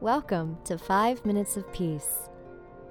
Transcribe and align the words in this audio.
Welcome 0.00 0.56
to 0.64 0.78
5 0.78 1.26
Minutes 1.26 1.58
of 1.58 1.70
Peace, 1.74 2.30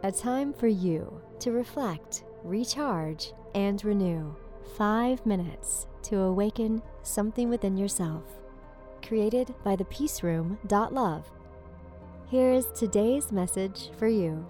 a 0.03 0.11
time 0.11 0.53
for 0.53 0.67
you 0.67 1.19
to 1.39 1.51
reflect, 1.51 2.23
recharge, 2.43 3.33
and 3.55 3.83
renew. 3.83 4.35
5 4.77 5.25
minutes 5.25 5.87
to 6.03 6.19
awaken 6.19 6.83
something 7.01 7.49
within 7.49 7.75
yourself. 7.77 8.25
Created 9.01 9.55
by 9.63 9.75
the 9.75 9.85
Peace 9.85 10.21
Room. 10.21 10.59
Love. 10.69 11.31
Here 12.27 12.51
is 12.51 12.67
today's 12.75 13.31
message 13.31 13.89
for 13.97 14.07
you. 14.07 14.45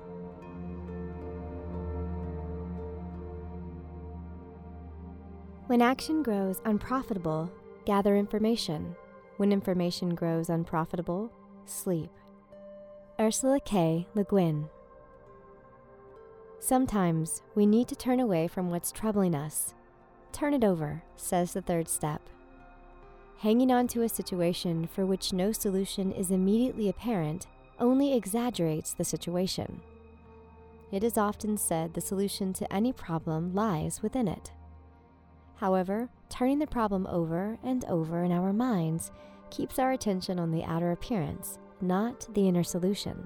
When 5.68 5.82
action 5.82 6.24
grows 6.24 6.60
unprofitable, 6.66 7.50
gather 7.86 8.18
information. 8.18 8.98
When 9.38 9.54
information 9.54 10.14
grows 10.14 10.50
unprofitable, 10.50 11.32
sleep. 11.64 12.10
Ursula 13.20 13.60
K. 13.60 14.08
Le 14.16 14.24
Guin. 14.24 14.70
Sometimes 16.62 17.42
we 17.54 17.66
need 17.66 17.90
to 17.90 17.96
turn 17.96 18.22
away 18.22 18.48
from 18.48 18.70
what's 18.70 18.94
troubling 18.94 19.36
us. 19.36 19.74
Turn 20.32 20.54
it 20.54 20.64
over, 20.64 21.04
says 21.18 21.52
the 21.52 21.62
third 21.62 21.90
step. 21.90 22.22
Hanging 23.40 23.74
on 23.74 23.90
to 23.90 24.04
a 24.04 24.10
situation 24.10 24.88
for 24.88 25.06
which 25.06 25.34
no 25.34 25.52
solution 25.52 26.14
is 26.14 26.32
immediately 26.32 26.88
apparent 26.88 27.46
only 27.78 28.14
exaggerates 28.14 28.94
the 28.94 29.04
situation. 29.04 29.82
It 30.90 31.04
is 31.04 31.18
often 31.18 31.58
said 31.58 31.96
the 31.96 32.02
solution 32.02 32.54
to 32.54 32.74
any 32.74 32.94
problem 32.94 33.54
lies 33.54 34.02
within 34.02 34.30
it. 34.30 34.54
However, 35.58 36.08
turning 36.30 36.60
the 36.60 36.68
problem 36.68 37.06
over 37.08 37.58
and 37.66 37.84
over 37.84 38.24
in 38.24 38.32
our 38.32 38.54
minds 38.54 39.12
keeps 39.50 39.78
our 39.78 39.92
attention 39.92 40.40
on 40.40 40.52
the 40.52 40.64
outer 40.64 40.94
appearance, 40.94 41.60
not 41.82 42.28
the 42.34 42.48
inner 42.48 42.64
solution. 42.64 43.26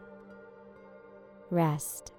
Rest, 1.50 2.14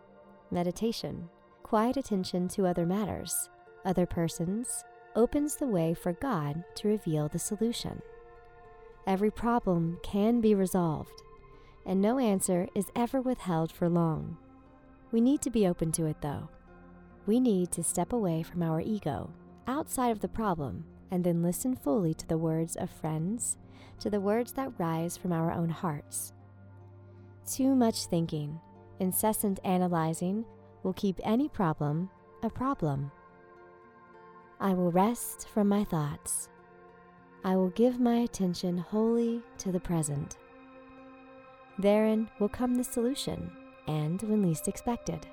meditation, 0.50 1.28
quiet 1.62 1.96
attention 1.96 2.48
to 2.48 2.66
other 2.66 2.86
matters, 2.86 3.48
other 3.84 4.06
persons, 4.06 4.84
opens 5.16 5.56
the 5.56 5.66
way 5.66 5.94
for 5.94 6.12
God 6.12 6.64
to 6.76 6.88
reveal 6.88 7.28
the 7.28 7.38
solution. 7.38 8.02
Every 9.06 9.30
problem 9.30 9.98
can 10.02 10.40
be 10.40 10.54
resolved, 10.54 11.22
and 11.84 12.00
no 12.00 12.18
answer 12.18 12.68
is 12.74 12.90
ever 12.96 13.20
withheld 13.20 13.70
for 13.70 13.88
long. 13.88 14.36
We 15.12 15.20
need 15.20 15.42
to 15.42 15.50
be 15.50 15.66
open 15.66 15.92
to 15.92 16.06
it, 16.06 16.20
though. 16.20 16.48
We 17.26 17.40
need 17.40 17.70
to 17.72 17.82
step 17.82 18.12
away 18.12 18.42
from 18.42 18.62
our 18.62 18.80
ego 18.80 19.30
outside 19.66 20.10
of 20.10 20.20
the 20.20 20.28
problem 20.28 20.84
and 21.10 21.24
then 21.24 21.42
listen 21.42 21.76
fully 21.76 22.14
to 22.14 22.26
the 22.26 22.38
words 22.38 22.76
of 22.76 22.90
friends, 22.90 23.56
to 24.00 24.10
the 24.10 24.20
words 24.20 24.52
that 24.52 24.78
rise 24.78 25.16
from 25.16 25.32
our 25.32 25.52
own 25.52 25.68
hearts. 25.68 26.32
Too 27.50 27.74
much 27.74 28.06
thinking, 28.06 28.58
incessant 29.00 29.60
analyzing, 29.64 30.44
will 30.82 30.92
keep 30.92 31.20
any 31.22 31.48
problem 31.48 32.10
a 32.42 32.50
problem. 32.50 33.10
I 34.60 34.74
will 34.74 34.92
rest 34.92 35.48
from 35.48 35.68
my 35.68 35.84
thoughts. 35.84 36.48
I 37.44 37.56
will 37.56 37.70
give 37.70 38.00
my 38.00 38.16
attention 38.16 38.78
wholly 38.78 39.42
to 39.58 39.72
the 39.72 39.80
present. 39.80 40.38
Therein 41.78 42.30
will 42.38 42.48
come 42.48 42.74
the 42.74 42.84
solution, 42.84 43.50
and 43.88 44.22
when 44.22 44.42
least 44.42 44.68
expected. 44.68 45.26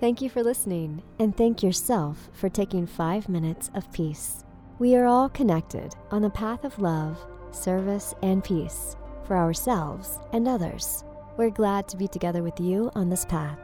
Thank 0.00 0.20
you 0.22 0.30
for 0.30 0.42
listening, 0.42 1.02
and 1.18 1.36
thank 1.36 1.62
yourself 1.62 2.30
for 2.32 2.48
taking 2.48 2.86
five 2.86 3.28
minutes 3.28 3.70
of 3.74 3.92
peace. 3.92 4.46
We 4.78 4.96
are 4.96 5.04
all 5.04 5.28
connected 5.28 5.94
on 6.10 6.22
the 6.22 6.30
path 6.30 6.64
of 6.64 6.78
love, 6.78 7.22
service, 7.50 8.14
and 8.22 8.42
peace 8.42 8.96
for 9.26 9.36
ourselves 9.36 10.18
and 10.32 10.48
others. 10.48 11.04
We're 11.36 11.50
glad 11.50 11.86
to 11.88 11.98
be 11.98 12.08
together 12.08 12.42
with 12.42 12.58
you 12.58 12.90
on 12.94 13.10
this 13.10 13.26
path. 13.26 13.58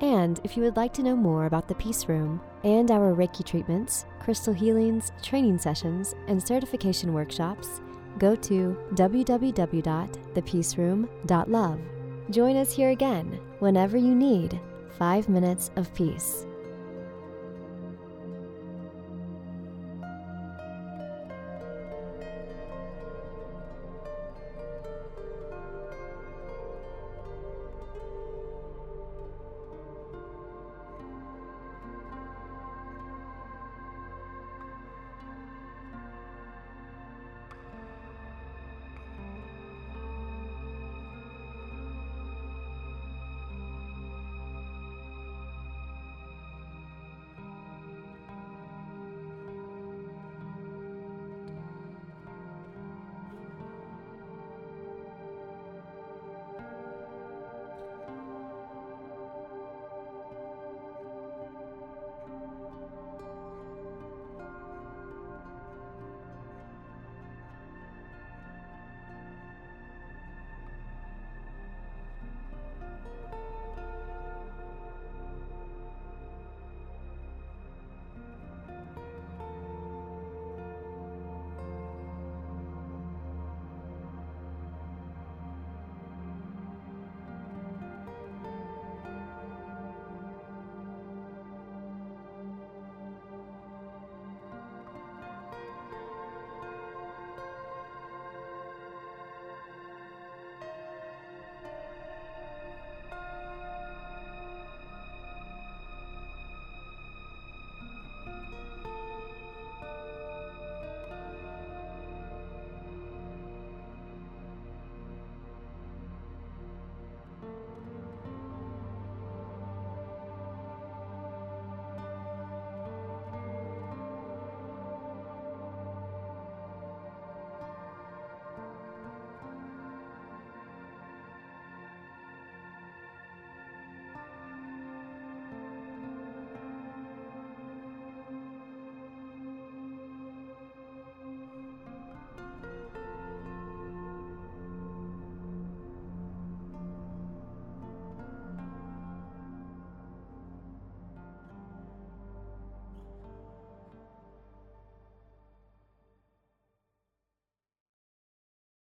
And 0.00 0.40
if 0.44 0.56
you 0.56 0.62
would 0.62 0.76
like 0.76 0.92
to 0.92 1.02
know 1.02 1.16
more 1.16 1.46
about 1.46 1.66
the 1.66 1.74
Peace 1.74 2.06
Room 2.06 2.40
and 2.62 2.92
our 2.92 3.12
Reiki 3.12 3.44
treatments, 3.44 4.06
crystal 4.20 4.54
healings, 4.54 5.10
training 5.24 5.58
sessions, 5.58 6.14
and 6.28 6.40
certification 6.40 7.12
workshops, 7.12 7.80
go 8.18 8.36
to 8.36 8.78
www.thepeaceroom.love. 8.94 11.80
Join 12.30 12.56
us 12.56 12.72
here 12.72 12.90
again 12.90 13.40
whenever 13.58 13.96
you 13.96 14.14
need 14.14 14.60
five 15.00 15.30
minutes 15.30 15.70
of 15.76 15.92
peace. 15.94 16.44